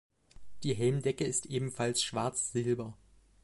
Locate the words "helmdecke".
0.73-1.25